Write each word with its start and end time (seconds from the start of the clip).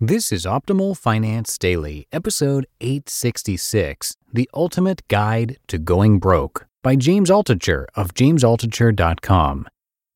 This 0.00 0.32
is 0.32 0.44
Optimal 0.44 0.98
Finance 0.98 1.56
Daily, 1.56 2.08
episode 2.10 2.66
866 2.80 4.16
The 4.32 4.50
Ultimate 4.52 5.06
Guide 5.06 5.58
to 5.68 5.78
Going 5.78 6.18
Broke 6.18 6.66
by 6.82 6.96
James 6.96 7.30
Altucher 7.30 7.86
of 7.94 8.12
jamesaltucher.com. 8.12 9.68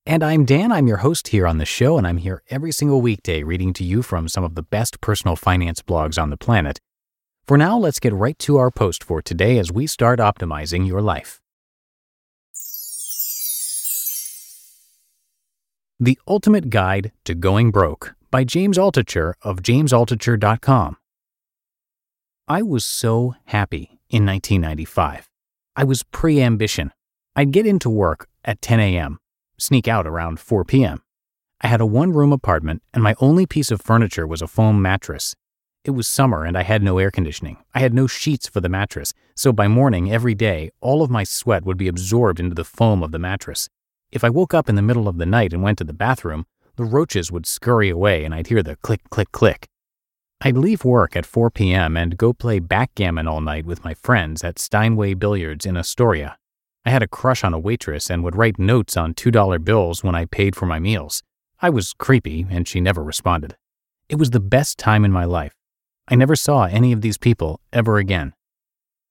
And 0.04 0.24
I'm 0.24 0.44
Dan, 0.44 0.72
I'm 0.72 0.88
your 0.88 0.96
host 0.96 1.28
here 1.28 1.46
on 1.46 1.58
the 1.58 1.64
show, 1.64 1.96
and 1.96 2.08
I'm 2.08 2.16
here 2.16 2.42
every 2.50 2.72
single 2.72 3.00
weekday 3.00 3.44
reading 3.44 3.72
to 3.74 3.84
you 3.84 4.02
from 4.02 4.26
some 4.26 4.42
of 4.42 4.56
the 4.56 4.64
best 4.64 5.00
personal 5.00 5.36
finance 5.36 5.80
blogs 5.80 6.20
on 6.20 6.30
the 6.30 6.36
planet. 6.36 6.80
For 7.46 7.56
now, 7.56 7.78
let's 7.78 8.00
get 8.00 8.12
right 8.12 8.38
to 8.40 8.56
our 8.56 8.72
post 8.72 9.04
for 9.04 9.22
today 9.22 9.60
as 9.60 9.70
we 9.70 9.86
start 9.86 10.18
optimizing 10.18 10.88
your 10.88 11.02
life. 11.02 11.40
The 16.00 16.18
Ultimate 16.26 16.68
Guide 16.68 17.12
to 17.24 17.36
Going 17.36 17.70
Broke 17.70 18.16
by 18.30 18.44
James 18.44 18.76
Altucher 18.76 19.34
of 19.42 19.62
jamesaltucher.com. 19.62 20.96
I 22.46 22.62
was 22.62 22.84
so 22.84 23.34
happy 23.46 24.00
in 24.10 24.24
1995. 24.24 25.28
I 25.76 25.84
was 25.84 26.02
pre 26.02 26.40
ambition. 26.40 26.92
I'd 27.36 27.52
get 27.52 27.66
into 27.66 27.90
work 27.90 28.26
at 28.44 28.60
10 28.62 28.80
a.m., 28.80 29.18
sneak 29.58 29.86
out 29.86 30.06
around 30.06 30.40
4 30.40 30.64
p.m. 30.64 31.02
I 31.60 31.68
had 31.68 31.80
a 31.80 31.86
one 31.86 32.12
room 32.12 32.32
apartment, 32.32 32.82
and 32.94 33.02
my 33.02 33.14
only 33.20 33.46
piece 33.46 33.70
of 33.70 33.80
furniture 33.80 34.26
was 34.26 34.42
a 34.42 34.46
foam 34.46 34.80
mattress. 34.80 35.34
It 35.84 35.92
was 35.92 36.06
summer, 36.06 36.44
and 36.44 36.56
I 36.56 36.62
had 36.62 36.82
no 36.82 36.98
air 36.98 37.10
conditioning. 37.10 37.58
I 37.74 37.80
had 37.80 37.94
no 37.94 38.06
sheets 38.06 38.48
for 38.48 38.60
the 38.60 38.68
mattress, 38.68 39.14
so 39.34 39.52
by 39.52 39.68
morning 39.68 40.12
every 40.12 40.34
day, 40.34 40.70
all 40.80 41.02
of 41.02 41.10
my 41.10 41.24
sweat 41.24 41.64
would 41.64 41.76
be 41.76 41.88
absorbed 41.88 42.40
into 42.40 42.54
the 42.54 42.64
foam 42.64 43.02
of 43.02 43.12
the 43.12 43.18
mattress. 43.18 43.68
If 44.10 44.24
I 44.24 44.30
woke 44.30 44.54
up 44.54 44.68
in 44.68 44.74
the 44.74 44.82
middle 44.82 45.06
of 45.06 45.18
the 45.18 45.26
night 45.26 45.52
and 45.52 45.62
went 45.62 45.78
to 45.78 45.84
the 45.84 45.92
bathroom, 45.92 46.46
the 46.78 46.84
roaches 46.84 47.32
would 47.32 47.44
scurry 47.44 47.90
away 47.90 48.24
and 48.24 48.32
I'd 48.32 48.46
hear 48.46 48.62
the 48.62 48.76
click, 48.76 49.00
click, 49.10 49.32
click. 49.32 49.66
I'd 50.40 50.56
leave 50.56 50.84
work 50.84 51.16
at 51.16 51.26
4 51.26 51.50
p.m. 51.50 51.96
and 51.96 52.16
go 52.16 52.32
play 52.32 52.60
backgammon 52.60 53.26
all 53.26 53.40
night 53.40 53.66
with 53.66 53.84
my 53.84 53.94
friends 53.94 54.44
at 54.44 54.60
Steinway 54.60 55.14
Billiards 55.14 55.66
in 55.66 55.76
Astoria. 55.76 56.38
I 56.84 56.90
had 56.90 57.02
a 57.02 57.08
crush 57.08 57.42
on 57.42 57.52
a 57.52 57.58
waitress 57.58 58.08
and 58.08 58.22
would 58.22 58.36
write 58.36 58.60
notes 58.60 58.96
on 58.96 59.14
$2 59.14 59.64
bills 59.64 60.04
when 60.04 60.14
I 60.14 60.26
paid 60.26 60.54
for 60.54 60.66
my 60.66 60.78
meals. 60.78 61.24
I 61.60 61.68
was 61.68 61.94
creepy 61.94 62.46
and 62.48 62.68
she 62.68 62.80
never 62.80 63.02
responded. 63.02 63.56
It 64.08 64.20
was 64.20 64.30
the 64.30 64.38
best 64.38 64.78
time 64.78 65.04
in 65.04 65.10
my 65.10 65.24
life. 65.24 65.56
I 66.06 66.14
never 66.14 66.36
saw 66.36 66.66
any 66.66 66.92
of 66.92 67.00
these 67.00 67.18
people 67.18 67.60
ever 67.72 67.98
again. 67.98 68.34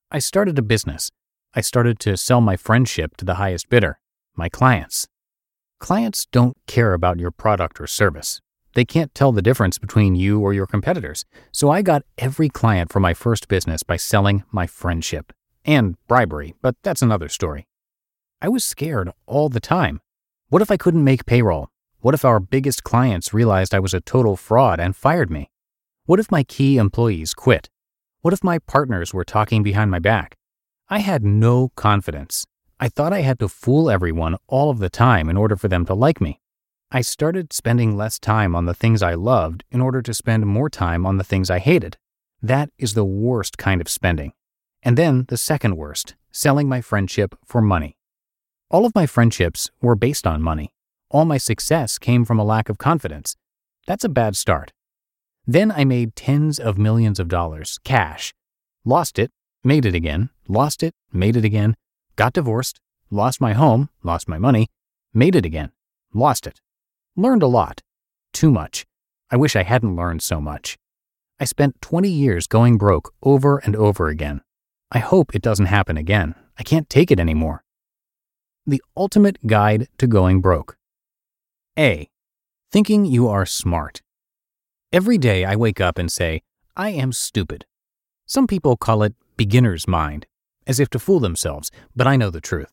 I 0.10 0.20
started 0.20 0.58
a 0.58 0.62
business. 0.62 1.12
I 1.54 1.60
started 1.60 2.00
to 2.00 2.16
sell 2.16 2.40
my 2.40 2.56
friendship 2.56 3.18
to 3.18 3.26
the 3.26 3.36
highest 3.36 3.68
bidder, 3.68 4.00
my 4.38 4.48
clients. 4.48 5.10
Clients 5.80 6.26
don't 6.32 6.58
care 6.66 6.94
about 6.94 7.20
your 7.20 7.30
product 7.30 7.80
or 7.80 7.86
service. 7.86 8.42
They 8.74 8.84
can't 8.84 9.14
tell 9.14 9.32
the 9.32 9.44
difference 9.44 9.78
between 9.78 10.16
you 10.16 10.40
or 10.40 10.54
your 10.54 10.66
competitors. 10.66 11.24
So 11.52 11.70
I 11.70 11.82
got 11.82 12.04
every 12.18 12.50
client 12.50 12.92
for 12.92 13.00
my 13.00 13.14
first 13.14 13.48
business 13.48 13.84
by 13.84 13.98
selling 13.98 14.44
my 14.52 14.66
friendship 14.66 15.32
and 15.66 15.96
bribery, 16.08 16.56
but 16.62 16.76
that's 16.84 17.02
another 17.02 17.30
story. 17.30 17.68
I 18.42 18.50
was 18.50 18.64
scared 18.64 19.12
all 19.28 19.50
the 19.50 19.60
time. 19.60 20.02
What 20.50 20.62
if 20.62 20.72
I 20.72 20.78
couldn't 20.78 21.04
make 21.04 21.26
payroll? 21.26 21.70
What 22.00 22.14
if 22.14 22.26
our 22.26 22.40
biggest 22.40 22.84
clients 22.84 23.34
realized 23.34 23.74
I 23.74 23.80
was 23.80 23.94
a 23.94 24.02
total 24.02 24.36
fraud 24.36 24.80
and 24.80 24.96
fired 24.96 25.30
me? 25.30 25.50
What 26.06 26.20
if 26.20 26.32
my 26.32 26.44
key 26.44 26.78
employees 26.78 27.34
quit? 27.34 27.70
What 28.22 28.34
if 28.34 28.44
my 28.44 28.60
partners 28.60 29.14
were 29.14 29.26
talking 29.26 29.62
behind 29.62 29.92
my 29.92 30.00
back? 30.00 30.38
I 30.90 31.00
had 31.00 31.24
no 31.24 31.70
confidence. 31.76 32.46
I 32.80 32.90
thought 32.90 33.12
I 33.12 33.22
had 33.22 33.40
to 33.40 33.48
fool 33.48 33.90
everyone 33.90 34.38
all 34.48 34.70
of 34.70 34.78
the 34.78 34.90
time 34.90 35.30
in 35.30 35.38
order 35.38 35.56
for 35.56 35.68
them 35.68 35.84
to 35.88 35.96
like 35.96 36.22
me. 36.22 36.40
I 36.92 37.02
started 37.02 37.52
spending 37.52 37.98
less 37.98 38.20
time 38.20 38.56
on 38.56 38.66
the 38.66 38.74
things 38.76 39.02
I 39.02 39.16
loved 39.16 39.64
in 39.72 39.82
order 39.82 40.04
to 40.04 40.14
spend 40.14 40.46
more 40.46 40.70
time 40.70 41.04
on 41.04 41.18
the 41.18 41.24
things 41.24 41.50
I 41.50 41.58
hated. 41.58 41.98
That 42.40 42.70
is 42.78 42.94
the 42.94 43.04
worst 43.04 43.58
kind 43.58 43.82
of 43.82 43.90
spending. 43.90 44.34
And 44.84 44.96
then 44.96 45.26
the 45.28 45.38
second 45.38 45.76
worst, 45.76 46.16
selling 46.32 46.70
my 46.70 46.82
friendship 46.82 47.36
for 47.44 47.62
money. 47.62 47.98
All 48.70 48.86
of 48.86 48.94
my 48.94 49.08
friendships 49.08 49.72
were 49.82 49.96
based 49.96 50.28
on 50.28 50.44
money. 50.44 50.72
All 51.10 51.26
my 51.26 51.38
success 51.38 51.98
came 51.98 52.26
from 52.26 52.38
a 52.38 52.46
lack 52.46 52.70
of 52.70 52.78
confidence. 52.78 53.36
That's 53.88 54.04
a 54.04 54.10
bad 54.10 54.38
start. 54.38 54.72
Then 55.48 55.72
I 55.72 55.84
made 55.84 56.16
tens 56.16 56.60
of 56.60 56.78
millions 56.78 57.20
of 57.20 57.28
dollars, 57.28 57.80
cash. 57.84 58.36
Lost 58.86 59.18
it, 59.18 59.32
made 59.64 59.86
it 59.86 59.96
again, 59.96 60.30
lost 60.48 60.84
it, 60.84 60.94
made 61.12 61.36
it 61.36 61.44
again, 61.44 61.76
got 62.18 62.34
divorced, 62.34 62.82
lost 63.10 63.40
my 63.40 63.54
home, 63.54 63.90
lost 64.04 64.28
my 64.28 64.38
money, 64.38 64.68
made 65.14 65.36
it 65.36 65.46
again, 65.46 65.72
lost 66.14 66.46
it. 66.46 66.60
Learned 67.16 67.44
a 67.44 67.48
lot. 67.48 67.82
Too 68.34 68.52
much. 68.52 68.86
I 69.32 69.38
wish 69.38 69.56
I 69.56 69.64
hadn't 69.64 69.96
learned 69.96 70.22
so 70.22 70.42
much. 70.42 70.78
I 71.40 71.46
spent 71.46 71.82
20 71.82 72.10
years 72.10 72.48
going 72.48 72.78
broke 72.78 73.14
over 73.24 73.60
and 73.60 73.76
over 73.76 74.10
again. 74.10 74.42
I 74.92 75.00
hope 75.00 75.34
it 75.34 75.42
doesn't 75.42 75.68
happen 75.68 75.98
again. 75.98 76.36
I 76.58 76.64
can't 76.64 76.90
take 76.90 77.12
it 77.12 77.20
anymore. 77.20 77.64
The 78.66 78.82
Ultimate 78.96 79.46
Guide 79.46 79.88
to 79.98 80.08
Going 80.08 80.42
Broke. 80.42 80.78
A. 81.78 82.10
Thinking 82.72 83.06
you 83.06 83.28
are 83.28 83.46
smart. 83.46 84.02
Every 84.92 85.18
day 85.18 85.46
I 85.46 85.56
wake 85.56 85.80
up 85.80 85.98
and 85.98 86.12
say, 86.12 86.42
I 86.76 86.90
am 86.90 87.12
stupid. 87.12 87.66
Some 88.26 88.48
people 88.48 88.76
call 88.76 89.04
it 89.04 89.14
beginner's 89.38 89.88
mind 89.88 90.26
as 90.68 90.80
if 90.80 90.90
to 90.92 91.00
fool 91.00 91.20
themselves, 91.20 91.72
but 91.96 92.06
I 92.06 92.18
know 92.18 92.30
the 92.30 92.42
truth. 92.42 92.72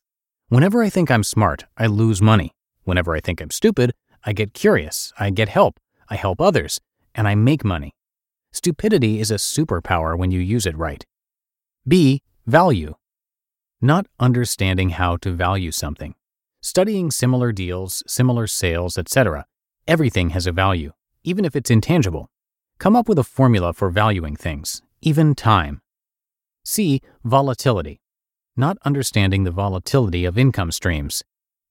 Whenever 0.48 0.82
I 0.82 0.90
think 0.90 1.10
I'm 1.10 1.24
smart, 1.24 1.64
I 1.78 1.86
lose 1.86 2.20
money. 2.20 2.52
Whenever 2.82 3.16
I 3.16 3.20
think 3.20 3.40
I'm 3.40 3.50
stupid, 3.50 3.94
I 4.24 4.34
get 4.34 4.52
curious, 4.52 5.12
I 5.18 5.30
get 5.30 5.48
help, 5.48 5.80
I 6.08 6.16
help 6.16 6.40
others, 6.40 6.80
and 7.14 7.26
I 7.26 7.34
make 7.34 7.64
money. 7.64 7.94
Stupidity 8.52 9.20
is 9.20 9.30
a 9.30 9.36
superpower 9.36 10.18
when 10.18 10.30
you 10.30 10.40
use 10.40 10.66
it 10.66 10.76
right. 10.76 11.04
B. 11.88 12.22
Value. 12.46 12.94
Not 13.80 14.06
understanding 14.20 14.90
how 14.90 15.16
to 15.18 15.32
value 15.32 15.70
something. 15.70 16.14
Studying 16.62 17.10
similar 17.10 17.52
deals, 17.52 18.02
similar 18.06 18.46
sales, 18.46 18.96
etc. 18.96 19.44
Everything 19.86 20.30
has 20.30 20.46
a 20.46 20.52
value, 20.52 20.92
even 21.22 21.44
if 21.44 21.54
it's 21.56 21.70
intangible. 21.70 22.30
Come 22.78 22.96
up 22.96 23.08
with 23.08 23.18
a 23.18 23.24
formula 23.24 23.72
for 23.72 23.90
valuing 23.90 24.36
things, 24.36 24.82
even 25.02 25.34
time. 25.34 25.80
C. 26.66 27.02
Volatility. 27.24 28.00
Not 28.56 28.78
understanding 28.86 29.44
the 29.44 29.50
volatility 29.50 30.24
of 30.24 30.38
income 30.38 30.70
streams. 30.70 31.22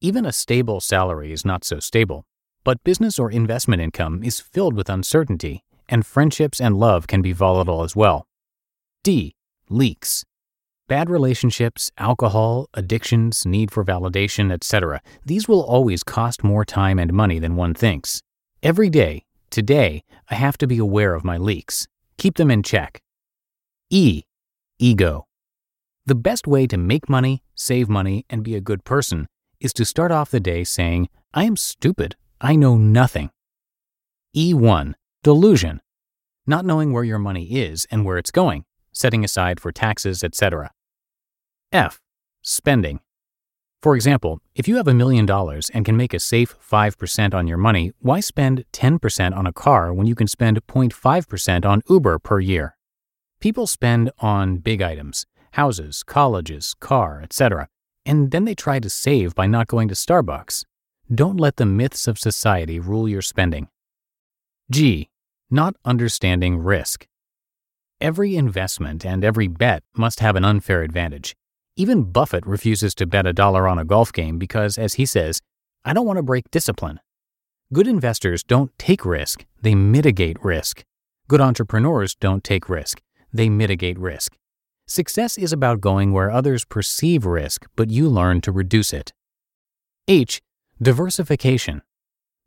Even 0.02 0.24
a 0.24 0.32
stable 0.32 0.80
salary 0.80 1.32
is 1.32 1.44
not 1.44 1.64
so 1.64 1.80
stable. 1.80 2.26
But 2.64 2.84
business 2.84 3.18
or 3.18 3.32
investment 3.32 3.82
income 3.82 4.24
is 4.24 4.40
filled 4.40 4.76
with 4.76 4.92
uncertainty, 4.92 5.64
and 5.90 6.06
friendships 6.06 6.62
and 6.62 6.78
love 6.78 7.08
can 7.08 7.24
be 7.24 7.32
volatile 7.32 7.82
as 7.82 7.96
well. 7.96 8.28
D. 9.04 9.34
Leaks. 9.68 10.26
Bad 10.88 11.10
relationships, 11.10 11.90
alcohol, 11.98 12.68
addictions, 12.76 13.48
need 13.48 13.72
for 13.72 13.84
validation, 13.84 14.52
etc. 14.52 15.02
These 15.26 15.48
will 15.48 15.64
always 15.64 16.04
cost 16.04 16.44
more 16.44 16.66
time 16.66 17.00
and 17.00 17.12
money 17.12 17.40
than 17.40 17.56
one 17.56 17.74
thinks. 17.74 18.22
Every 18.62 18.92
day, 18.92 19.24
today, 19.50 20.04
I 20.30 20.36
have 20.36 20.58
to 20.60 20.68
be 20.68 20.78
aware 20.78 21.16
of 21.16 21.24
my 21.24 21.38
leaks. 21.38 21.88
Keep 22.20 22.36
them 22.36 22.52
in 22.52 22.62
check. 22.62 23.02
E 23.90 24.24
ego. 24.84 25.26
The 26.06 26.14
best 26.14 26.46
way 26.46 26.68
to 26.68 26.78
make 26.78 27.08
money, 27.08 27.42
save 27.56 27.88
money, 27.88 28.26
and 28.30 28.44
be 28.44 28.54
a 28.54 28.60
good 28.60 28.84
person 28.84 29.28
is 29.62 29.72
to 29.74 29.86
start 29.86 30.12
off 30.12 30.30
the 30.30 30.42
day 30.42 30.66
saying, 30.66 31.08
I 31.34 31.46
am 31.46 31.56
stupid. 31.56 32.18
I 32.42 32.58
know 32.58 32.76
nothing. 32.76 33.30
E1. 34.36 34.96
Delusion. 35.24 35.80
Not 36.46 36.66
knowing 36.66 36.92
where 36.92 37.06
your 37.06 37.18
money 37.18 37.46
is 37.46 37.88
and 37.90 38.04
where 38.04 38.18
it's 38.18 38.30
going, 38.30 38.66
setting 38.92 39.24
aside 39.24 39.62
for 39.62 39.72
taxes, 39.72 40.22
etc. 40.22 40.72
F. 41.72 42.02
Spending. 42.42 43.00
For 43.82 43.96
example, 43.96 44.42
if 44.54 44.68
you 44.68 44.76
have 44.76 44.90
a 44.90 44.94
million 44.94 45.26
dollars 45.26 45.72
and 45.74 45.86
can 45.86 45.96
make 45.96 46.14
a 46.14 46.20
safe 46.20 46.56
5% 46.60 47.34
on 47.34 47.48
your 47.48 47.58
money, 47.58 47.94
why 48.00 48.20
spend 48.20 48.66
10% 48.74 49.34
on 49.34 49.48
a 49.48 49.54
car 49.54 49.94
when 49.94 50.08
you 50.08 50.16
can 50.16 50.28
spend 50.28 50.66
0.5% 50.68 51.66
on 51.66 51.82
Uber 51.88 52.20
per 52.20 52.42
year? 52.42 52.76
People 53.44 53.68
spend 53.68 54.10
on 54.20 54.60
big 54.60 54.82
items, 54.82 55.26
houses, 55.52 56.02
colleges, 56.02 56.76
car, 56.80 57.20
etc., 57.22 57.68
and 58.06 58.32
then 58.32 58.46
they 58.46 58.56
try 58.56 58.80
to 58.80 58.90
save 58.90 59.36
by 59.36 59.48
not 59.48 59.68
going 59.68 59.90
to 59.90 59.96
Starbucks. 59.96 60.64
Don't 61.14 61.42
let 61.42 61.58
the 61.58 61.66
myths 61.66 62.08
of 62.08 62.18
society 62.18 62.80
rule 62.80 63.06
your 63.06 63.22
spending. 63.22 63.68
G. 64.72 65.10
Not 65.52 65.76
understanding 65.84 66.60
risk. 66.60 67.06
Every 68.00 68.38
investment 68.38 69.06
and 69.06 69.26
every 69.26 69.50
bet 69.50 69.84
must 69.94 70.22
have 70.22 70.38
an 70.38 70.46
unfair 70.46 70.82
advantage. 70.82 71.36
Even 71.76 72.04
Buffett 72.14 72.48
refuses 72.48 72.96
to 72.96 73.06
bet 73.06 73.28
a 73.28 73.34
dollar 73.34 73.68
on 73.68 73.78
a 73.78 73.84
golf 73.84 74.14
game 74.14 74.40
because, 74.40 74.78
as 74.78 74.94
he 74.94 75.06
says, 75.06 75.42
I 75.84 75.92
don't 75.92 76.08
want 76.08 76.16
to 76.16 76.24
break 76.24 76.50
discipline. 76.50 77.02
Good 77.74 77.90
investors 77.90 78.42
don't 78.42 78.72
take 78.78 79.06
risk, 79.06 79.46
they 79.62 79.76
mitigate 79.76 80.42
risk. 80.42 80.86
Good 81.28 81.42
entrepreneurs 81.42 82.16
don't 82.16 82.42
take 82.42 82.70
risk, 82.70 83.02
they 83.34 83.50
mitigate 83.50 83.98
risk. 83.98 84.36
Success 84.88 85.38
is 85.38 85.52
about 85.52 85.82
going 85.82 86.12
where 86.12 86.30
others 86.30 86.66
perceive 86.66 87.26
risk, 87.26 87.66
but 87.76 87.90
you 87.90 88.08
learn 88.10 88.42
to 88.42 88.52
reduce 88.52 88.94
it. 88.94 89.14
H. 90.08 90.42
Diversification. 90.82 91.82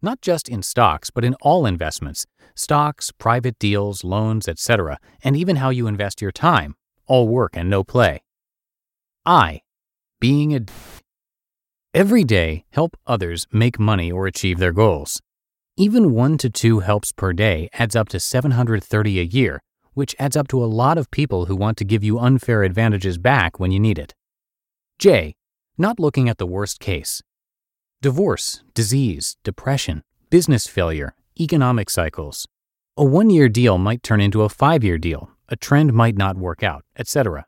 Not 0.02 0.20
just 0.20 0.48
in 0.48 0.62
stocks, 0.62 1.10
but 1.10 1.24
in 1.24 1.34
all 1.40 1.66
investments 1.66 2.26
stocks, 2.54 3.10
private 3.10 3.58
deals, 3.58 4.04
loans, 4.04 4.48
etc., 4.48 4.98
and 5.22 5.36
even 5.36 5.56
how 5.56 5.70
you 5.70 5.86
invest 5.86 6.22
your 6.22 6.32
time 6.32 6.74
all 7.06 7.28
work 7.28 7.56
and 7.56 7.70
no 7.70 7.84
play. 7.84 8.22
I. 9.24 9.62
Being 10.20 10.54
a. 10.54 10.60
Every 11.94 12.24
day, 12.24 12.64
help 12.70 12.96
others 13.06 13.46
make 13.52 13.78
money 13.78 14.12
or 14.12 14.26
achieve 14.26 14.58
their 14.58 14.72
goals. 14.72 15.20
Even 15.76 16.12
one 16.12 16.38
to 16.38 16.50
two 16.50 16.80
helps 16.80 17.12
per 17.12 17.32
day 17.32 17.68
adds 17.74 17.96
up 17.96 18.08
to 18.10 18.20
730 18.20 19.20
a 19.20 19.22
year, 19.22 19.62
which 19.96 20.14
adds 20.19 20.37
up 20.37 20.46
to 20.46 20.62
a 20.62 20.66
lot 20.82 20.98
of 20.98 21.10
people 21.10 21.46
who 21.46 21.56
want 21.56 21.78
to 21.78 21.84
give 21.84 22.04
you 22.04 22.19
unfair 22.19 22.62
advantages 22.62 23.16
back 23.16 23.58
when 23.58 23.70
you 23.70 23.81
need 23.81 23.98
it. 23.98 24.14
J. 24.98 25.34
Not 25.78 25.98
looking 25.98 26.28
at 26.28 26.37
the 26.37 26.46
worst 26.46 26.81
case. 26.81 27.22
Divorce, 28.02 28.62
disease, 28.75 29.38
depression, 29.43 30.02
business 30.28 30.66
failure, 30.66 31.14
economic 31.40 31.88
cycles. 31.88 32.46
A 32.98 33.04
one 33.06 33.31
year 33.31 33.48
deal 33.48 33.78
might 33.78 34.02
turn 34.02 34.20
into 34.20 34.43
a 34.43 34.50
five 34.50 34.84
year 34.84 34.98
deal, 34.98 35.31
a 35.48 35.56
trend 35.56 35.94
might 35.94 36.19
not 36.19 36.37
work 36.37 36.62
out, 36.62 36.84
etc. 36.98 37.46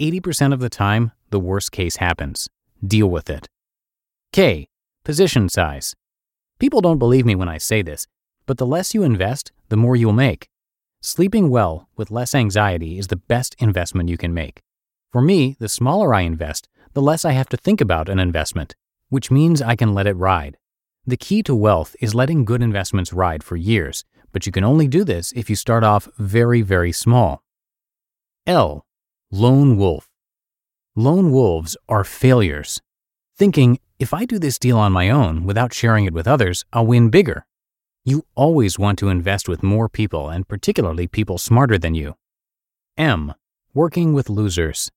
80% 0.00 0.52
of 0.52 0.58
the 0.58 0.68
time, 0.68 1.12
the 1.30 1.38
worst 1.38 1.70
case 1.70 1.96
happens. 1.96 2.48
Deal 2.84 3.08
with 3.08 3.30
it. 3.30 3.48
K. 4.32 4.66
Position 5.04 5.48
size. 5.48 5.94
People 6.58 6.80
don't 6.80 6.98
believe 6.98 7.24
me 7.24 7.36
when 7.36 7.48
I 7.48 7.58
say 7.58 7.80
this, 7.80 8.08
but 8.44 8.58
the 8.58 8.66
less 8.66 8.92
you 8.92 9.04
invest, 9.04 9.52
the 9.68 9.76
more 9.76 9.94
you'll 9.94 10.12
make. 10.12 10.48
Sleeping 11.02 11.50
well 11.50 11.88
with 11.96 12.10
less 12.10 12.34
anxiety 12.34 12.98
is 12.98 13.08
the 13.08 13.16
best 13.16 13.54
investment 13.58 14.08
you 14.08 14.16
can 14.16 14.34
make. 14.34 14.62
For 15.12 15.20
me, 15.20 15.56
the 15.58 15.68
smaller 15.68 16.12
I 16.12 16.22
invest, 16.22 16.68
the 16.94 17.02
less 17.02 17.24
I 17.24 17.32
have 17.32 17.48
to 17.50 17.56
think 17.56 17.80
about 17.80 18.08
an 18.08 18.18
investment, 18.18 18.74
which 19.08 19.30
means 19.30 19.62
I 19.62 19.76
can 19.76 19.94
let 19.94 20.06
it 20.06 20.16
ride. 20.16 20.58
The 21.06 21.16
key 21.16 21.42
to 21.44 21.54
wealth 21.54 21.94
is 22.00 22.14
letting 22.14 22.44
good 22.44 22.62
investments 22.62 23.12
ride 23.12 23.44
for 23.44 23.56
years, 23.56 24.04
but 24.32 24.46
you 24.46 24.52
can 24.52 24.64
only 24.64 24.88
do 24.88 25.04
this 25.04 25.32
if 25.32 25.48
you 25.48 25.56
start 25.56 25.84
off 25.84 26.08
very, 26.18 26.62
very 26.62 26.92
small. 26.92 27.42
L. 28.46 28.84
Lone 29.30 29.76
wolf. 29.76 30.08
Lone 30.96 31.30
wolves 31.30 31.76
are 31.88 32.04
failures, 32.04 32.80
thinking, 33.36 33.78
if 33.98 34.12
I 34.12 34.24
do 34.24 34.38
this 34.38 34.58
deal 34.58 34.78
on 34.78 34.92
my 34.92 35.08
own 35.10 35.44
without 35.44 35.72
sharing 35.72 36.04
it 36.04 36.12
with 36.12 36.28
others, 36.28 36.64
I'll 36.72 36.86
win 36.86 37.10
bigger. 37.10 37.45
You 38.08 38.24
always 38.36 38.78
want 38.78 39.00
to 39.00 39.08
invest 39.08 39.48
with 39.48 39.64
more 39.64 39.88
people 39.88 40.28
and 40.28 40.46
particularly 40.46 41.08
people 41.08 41.38
smarter 41.38 41.76
than 41.76 41.96
you. 41.96 42.14
M. 42.96 43.34
Working 43.74 44.12
with 44.12 44.30
losers. 44.30 44.92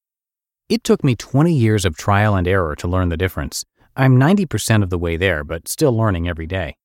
It 0.69 0.83
took 0.83 1.03
me 1.03 1.15
20 1.15 1.51
years 1.51 1.85
of 1.85 1.97
trial 1.97 2.35
and 2.35 2.47
error 2.47 2.75
to 2.75 2.87
learn 2.87 3.09
the 3.09 3.17
difference. 3.17 3.65
I'm 3.95 4.19
90% 4.19 4.83
of 4.83 4.91
the 4.91 4.99
way 4.99 5.17
there, 5.17 5.43
but 5.43 5.67
still 5.67 5.91
learning 5.91 6.29
every 6.29 6.45
day. 6.45 6.77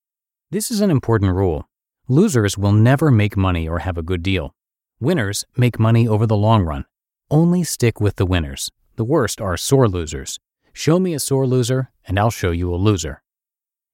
This 0.50 0.70
is 0.70 0.80
an 0.80 0.90
important 0.90 1.34
rule. 1.34 1.68
Losers 2.08 2.56
will 2.56 2.72
never 2.72 3.10
make 3.10 3.36
money 3.36 3.68
or 3.68 3.80
have 3.80 3.98
a 3.98 4.02
good 4.02 4.22
deal. 4.22 4.54
Winners 5.00 5.44
make 5.58 5.78
money 5.78 6.08
over 6.08 6.26
the 6.26 6.38
long 6.38 6.62
run. 6.62 6.86
Only 7.30 7.64
stick 7.64 8.00
with 8.00 8.16
the 8.16 8.24
winners. 8.24 8.70
The 8.96 9.04
worst 9.04 9.42
are 9.42 9.58
sore 9.58 9.88
losers. 9.88 10.40
Show 10.72 10.98
me 10.98 11.12
a 11.12 11.20
sore 11.20 11.46
loser, 11.46 11.90
and 12.08 12.18
I'll 12.18 12.30
show 12.30 12.50
you 12.50 12.74
a 12.74 12.76
loser. 12.76 13.22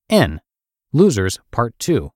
N. 0.08 0.40
Losers 0.92 1.40
Part 1.50 1.76
2. 1.80 2.12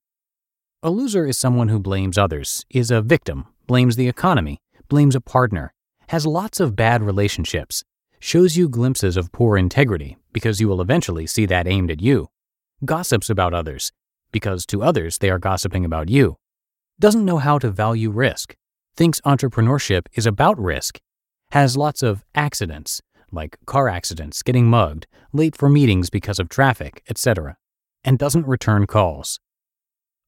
A 0.87 0.91
loser 0.91 1.27
is 1.27 1.39
someone 1.39 1.69
who 1.69 1.79
blames 1.79 2.19
others, 2.19 2.67
is 2.69 2.91
a 2.91 3.01
victim, 3.01 3.47
blames 3.67 3.97
the 3.97 4.07
economy, 4.07 4.61
blames 4.87 5.17
a 5.17 5.21
partner, 5.23 5.73
has 6.09 6.27
lots 6.27 6.61
of 6.61 6.77
bad 6.77 7.03
relationships, 7.03 7.85
shows 8.21 8.59
you 8.59 8.69
glimpses 8.69 9.17
of 9.17 9.33
poor 9.33 9.57
integrity 9.57 10.19
because 10.35 10.61
you 10.61 10.69
will 10.69 10.83
eventually 10.83 11.27
see 11.27 11.47
that 11.47 11.67
aimed 11.67 11.91
at 11.91 12.03
you, 12.03 12.29
gossips 12.85 13.31
about 13.31 13.55
others 13.55 13.93
because 14.31 14.67
to 14.67 14.83
others 14.83 15.17
they 15.17 15.31
are 15.31 15.39
gossiping 15.39 15.87
about 15.87 16.11
you, 16.11 16.37
doesn't 16.99 17.25
know 17.25 17.39
how 17.39 17.59
to 17.59 17.71
value 17.71 18.11
risk, 18.11 18.55
thinks 18.95 19.23
entrepreneurship 19.23 20.03
is 20.13 20.27
about 20.27 20.59
risk, 20.59 21.01
has 21.53 21.79
lots 21.79 22.03
of 22.03 22.27
accidents, 22.35 23.01
like 23.33 23.57
car 23.65 23.89
accidents, 23.89 24.43
getting 24.43 24.67
mugged, 24.67 25.07
late 25.33 25.57
for 25.57 25.71
meetings 25.71 26.11
because 26.11 26.39
of 26.39 26.51
traffic, 26.51 27.03
etc., 27.09 27.57
and 28.05 28.19
doesn't 28.19 28.47
return 28.47 28.87
calls. 28.87 29.41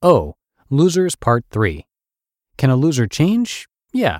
O. 0.00 0.34
Losers 0.70 1.14
Part 1.14 1.44
3. 1.52 1.86
Can 2.58 2.70
a 2.70 2.76
loser 2.76 3.06
change? 3.06 3.68
Yeah. 3.92 4.18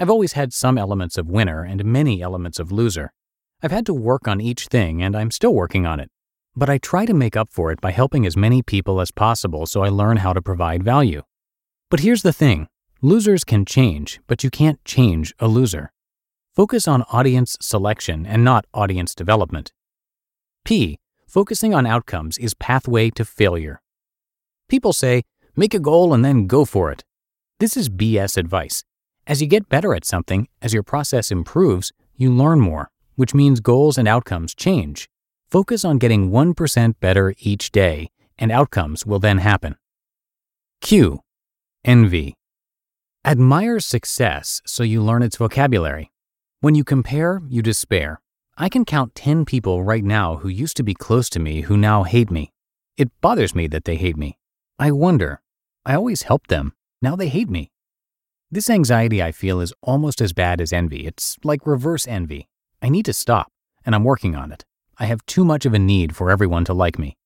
I've 0.00 0.10
always 0.10 0.32
had 0.32 0.52
some 0.52 0.76
elements 0.76 1.16
of 1.16 1.30
winner 1.30 1.62
and 1.62 1.84
many 1.84 2.20
elements 2.20 2.58
of 2.58 2.72
loser. 2.72 3.12
I've 3.62 3.70
had 3.70 3.86
to 3.86 3.94
work 3.94 4.26
on 4.26 4.40
each 4.40 4.66
thing, 4.66 5.00
and 5.00 5.14
I'm 5.14 5.30
still 5.30 5.54
working 5.54 5.86
on 5.86 6.00
it. 6.00 6.10
But 6.56 6.68
I 6.68 6.78
try 6.78 7.06
to 7.06 7.14
make 7.14 7.36
up 7.36 7.50
for 7.52 7.70
it 7.70 7.80
by 7.80 7.92
helping 7.92 8.26
as 8.26 8.36
many 8.36 8.62
people 8.62 9.00
as 9.00 9.12
possible 9.12 9.64
so 9.64 9.84
I 9.84 9.88
learn 9.88 10.16
how 10.16 10.32
to 10.32 10.42
provide 10.42 10.82
value. 10.82 11.22
But 11.88 12.00
here's 12.00 12.22
the 12.22 12.32
thing 12.32 12.66
losers 13.00 13.44
can 13.44 13.64
change, 13.64 14.18
but 14.26 14.42
you 14.42 14.50
can't 14.50 14.84
change 14.84 15.32
a 15.38 15.46
loser. 15.46 15.92
Focus 16.56 16.88
on 16.88 17.04
audience 17.12 17.56
selection 17.60 18.26
and 18.26 18.42
not 18.42 18.66
audience 18.74 19.14
development. 19.14 19.72
P. 20.64 20.98
Focusing 21.28 21.74
on 21.74 21.86
outcomes 21.86 22.38
is 22.38 22.54
pathway 22.54 23.10
to 23.10 23.24
failure. 23.24 23.80
People 24.68 24.92
say, 24.92 25.22
make 25.56 25.74
a 25.74 25.80
goal 25.80 26.12
and 26.14 26.24
then 26.24 26.46
go 26.46 26.64
for 26.64 26.92
it. 26.92 27.04
This 27.58 27.76
is 27.76 27.88
BS 27.88 28.36
advice. 28.36 28.84
As 29.26 29.40
you 29.40 29.48
get 29.48 29.68
better 29.68 29.94
at 29.94 30.04
something, 30.04 30.48
as 30.62 30.72
your 30.72 30.82
process 30.82 31.30
improves, 31.30 31.92
you 32.16 32.32
learn 32.32 32.60
more, 32.60 32.90
which 33.16 33.34
means 33.34 33.60
goals 33.60 33.98
and 33.98 34.06
outcomes 34.06 34.54
change. 34.54 35.08
Focus 35.50 35.84
on 35.84 35.98
getting 35.98 36.30
1% 36.30 36.94
better 37.00 37.34
each 37.38 37.72
day, 37.72 38.10
and 38.38 38.52
outcomes 38.52 39.06
will 39.06 39.18
then 39.18 39.38
happen. 39.38 39.76
Q. 40.80 41.20
Envy. 41.84 42.34
Admire 43.24 43.80
success 43.80 44.60
so 44.66 44.82
you 44.82 45.02
learn 45.02 45.22
its 45.22 45.36
vocabulary. 45.36 46.12
When 46.60 46.74
you 46.74 46.84
compare, 46.84 47.42
you 47.48 47.62
despair. 47.62 48.20
I 48.56 48.68
can 48.68 48.84
count 48.84 49.14
10 49.14 49.44
people 49.44 49.82
right 49.82 50.04
now 50.04 50.36
who 50.36 50.48
used 50.48 50.76
to 50.78 50.82
be 50.82 50.94
close 50.94 51.28
to 51.30 51.40
me 51.40 51.62
who 51.62 51.76
now 51.76 52.04
hate 52.04 52.30
me. 52.30 52.52
It 52.96 53.10
bothers 53.20 53.54
me 53.54 53.66
that 53.68 53.84
they 53.84 53.96
hate 53.96 54.16
me. 54.16 54.38
I 54.78 54.90
wonder. 54.90 55.42
I 55.86 55.94
always 55.94 56.22
helped 56.22 56.50
them. 56.50 56.74
Now 57.00 57.16
they 57.16 57.28
hate 57.28 57.48
me. 57.48 57.70
This 58.50 58.68
anxiety 58.68 59.22
I 59.22 59.32
feel 59.32 59.62
is 59.62 59.72
almost 59.82 60.20
as 60.20 60.34
bad 60.34 60.60
as 60.60 60.72
envy. 60.72 61.06
It's 61.06 61.38
like 61.42 61.66
reverse 61.66 62.06
envy. 62.06 62.48
I 62.82 62.90
need 62.90 63.06
to 63.06 63.14
stop, 63.14 63.50
and 63.86 63.94
I'm 63.94 64.04
working 64.04 64.36
on 64.36 64.52
it. 64.52 64.66
I 64.98 65.06
have 65.06 65.24
too 65.24 65.46
much 65.46 65.64
of 65.64 65.72
a 65.72 65.78
need 65.78 66.14
for 66.14 66.30
everyone 66.30 66.66
to 66.66 66.74
like 66.74 66.98
me. 66.98 67.16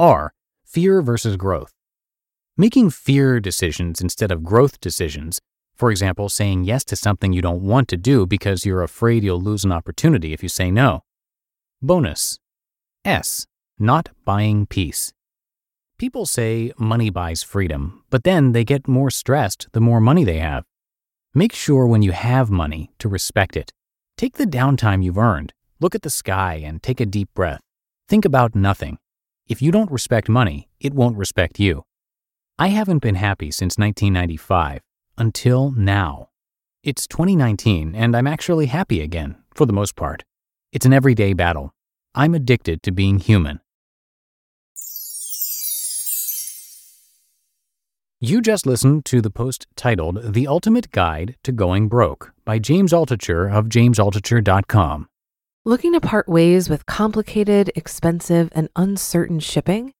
R. 0.00 0.32
Fear 0.64 1.02
versus 1.02 1.36
growth. 1.36 1.72
Making 2.56 2.90
fear 2.90 3.38
decisions 3.38 4.00
instead 4.00 4.32
of 4.32 4.42
growth 4.42 4.80
decisions 4.80 5.40
for 5.76 5.90
example, 5.90 6.30
saying 6.30 6.64
yes 6.64 6.84
to 6.84 6.96
something 6.96 7.32
you 7.32 7.42
don't 7.42 7.62
want 7.62 7.88
to 7.88 7.98
do 7.98 8.26
because 8.26 8.64
you're 8.64 8.82
afraid 8.82 9.22
you'll 9.22 9.40
lose 9.40 9.64
an 9.64 9.72
opportunity 9.72 10.32
if 10.32 10.42
you 10.42 10.48
say 10.48 10.70
no. 10.70 11.04
Bonus 11.82 12.38
S. 13.04 13.46
Not 13.78 14.08
buying 14.24 14.64
peace. 14.64 15.12
People 15.98 16.26
say 16.26 16.72
money 16.76 17.08
buys 17.08 17.42
freedom, 17.42 18.04
but 18.10 18.22
then 18.24 18.52
they 18.52 18.64
get 18.64 18.86
more 18.86 19.10
stressed 19.10 19.68
the 19.72 19.80
more 19.80 19.98
money 19.98 20.24
they 20.24 20.38
have. 20.38 20.64
Make 21.32 21.54
sure 21.54 21.86
when 21.86 22.02
you 22.02 22.12
have 22.12 22.50
money 22.50 22.90
to 22.98 23.08
respect 23.08 23.56
it. 23.56 23.72
Take 24.18 24.34
the 24.34 24.44
downtime 24.44 25.02
you've 25.02 25.16
earned. 25.16 25.54
Look 25.80 25.94
at 25.94 26.02
the 26.02 26.10
sky 26.10 26.60
and 26.62 26.82
take 26.82 27.00
a 27.00 27.06
deep 27.06 27.30
breath. 27.34 27.60
Think 28.08 28.26
about 28.26 28.54
nothing. 28.54 28.98
If 29.46 29.62
you 29.62 29.72
don't 29.72 29.90
respect 29.90 30.28
money, 30.28 30.68
it 30.80 30.92
won't 30.92 31.16
respect 31.16 31.58
you. 31.58 31.84
I 32.58 32.68
haven't 32.68 33.00
been 33.00 33.14
happy 33.14 33.50
since 33.50 33.78
1995, 33.78 34.82
until 35.16 35.70
now. 35.70 36.28
It's 36.82 37.06
2019, 37.06 37.94
and 37.94 38.14
I'm 38.14 38.26
actually 38.26 38.66
happy 38.66 39.00
again, 39.00 39.36
for 39.54 39.64
the 39.64 39.72
most 39.72 39.96
part. 39.96 40.24
It's 40.72 40.84
an 40.84 40.92
everyday 40.92 41.32
battle. 41.32 41.72
I'm 42.14 42.34
addicted 42.34 42.82
to 42.82 42.92
being 42.92 43.18
human. 43.18 43.60
You 48.18 48.40
just 48.40 48.64
listened 48.64 49.04
to 49.06 49.20
the 49.20 49.28
post 49.28 49.66
titled 49.76 50.32
The 50.32 50.46
Ultimate 50.46 50.90
Guide 50.90 51.36
to 51.42 51.52
Going 51.52 51.86
Broke 51.86 52.32
by 52.46 52.58
James 52.58 52.90
Altucher 52.90 53.52
of 53.52 53.66
jamesaltucher.com. 53.66 55.06
Looking 55.66 55.92
to 55.92 56.00
part 56.00 56.26
ways 56.26 56.70
with 56.70 56.86
complicated, 56.86 57.70
expensive, 57.74 58.48
and 58.54 58.70
uncertain 58.74 59.38
shipping? 59.40 59.92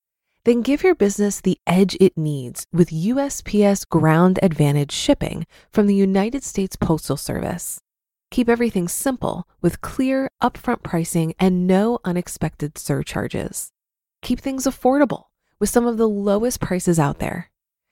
Then 0.44 0.62
give 0.62 0.82
your 0.82 0.94
business 0.94 1.42
the 1.42 1.58
edge 1.66 1.94
it 2.00 2.16
needs 2.16 2.64
with 2.73 2.88
USPS 2.88 3.87
Ground 3.87 4.38
Advantage 4.42 4.92
shipping 4.92 5.46
from 5.70 5.87
the 5.87 5.94
United 5.94 6.42
States 6.42 6.75
Postal 6.75 7.18
Service. 7.18 7.80
Keep 8.30 8.49
everything 8.49 8.88
simple 8.88 9.46
with 9.61 9.82
clear, 9.82 10.30
upfront 10.42 10.82
pricing 10.82 11.35
and 11.38 11.66
no 11.66 11.99
unexpected 12.02 12.78
surcharges. 12.78 13.73
Keep 14.23 14.40
things 14.40 14.64
affordable 14.64 15.25
with 15.61 15.68
some 15.68 15.87
of 15.87 15.99
the 15.99 16.08
lowest 16.08 16.62
prices 16.62 16.99
out 16.99 17.18
there. 17.18 17.50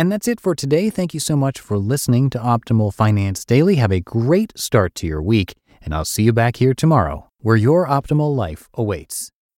And 0.00 0.10
that's 0.10 0.26
it 0.26 0.40
for 0.40 0.54
today. 0.54 0.88
Thank 0.88 1.12
you 1.12 1.20
so 1.20 1.36
much 1.36 1.60
for 1.60 1.76
listening 1.76 2.30
to 2.30 2.38
Optimal 2.38 2.94
Finance 2.94 3.44
Daily. 3.44 3.74
Have 3.74 3.92
a 3.92 4.00
great 4.00 4.50
start 4.58 4.94
to 4.94 5.06
your 5.06 5.20
week, 5.20 5.52
and 5.82 5.94
I'll 5.94 6.06
see 6.06 6.22
you 6.22 6.32
back 6.32 6.56
here 6.56 6.72
tomorrow 6.72 7.28
where 7.40 7.54
your 7.54 7.86
optimal 7.86 8.34
life 8.34 8.70
awaits. 8.72 9.30